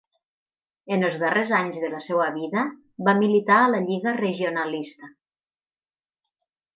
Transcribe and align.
En 0.95 1.03
els 1.09 1.17
darrers 1.23 1.51
anys 1.57 1.75
de 1.83 1.91
la 1.95 1.99
seua 2.05 2.25
vida 2.37 2.63
va 3.09 3.15
militar 3.19 3.57
a 3.65 3.67
la 3.73 3.81
Lliga 3.91 4.15
Regionalista. 4.23 5.11